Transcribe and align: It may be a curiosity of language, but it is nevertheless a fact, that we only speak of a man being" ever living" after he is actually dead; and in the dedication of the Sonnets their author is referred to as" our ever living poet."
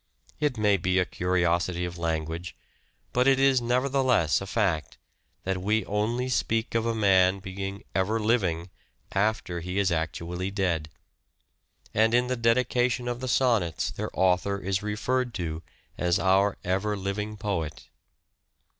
It 0.39 0.57
may 0.57 0.77
be 0.77 0.97
a 0.97 1.05
curiosity 1.05 1.85
of 1.85 1.95
language, 1.99 2.55
but 3.13 3.27
it 3.27 3.39
is 3.39 3.61
nevertheless 3.61 4.41
a 4.41 4.47
fact, 4.47 4.97
that 5.43 5.61
we 5.61 5.85
only 5.85 6.27
speak 6.27 6.73
of 6.73 6.87
a 6.87 6.95
man 6.95 7.37
being" 7.37 7.83
ever 7.93 8.19
living" 8.19 8.71
after 9.11 9.59
he 9.59 9.77
is 9.77 9.91
actually 9.91 10.49
dead; 10.49 10.89
and 11.93 12.15
in 12.15 12.25
the 12.25 12.35
dedication 12.35 13.07
of 13.07 13.19
the 13.19 13.27
Sonnets 13.27 13.91
their 13.91 14.09
author 14.19 14.57
is 14.57 14.81
referred 14.81 15.35
to 15.35 15.61
as" 15.99 16.17
our 16.19 16.57
ever 16.63 16.97
living 16.97 17.37
poet." 17.37 17.87